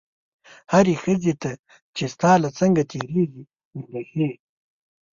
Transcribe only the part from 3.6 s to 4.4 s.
وربښې.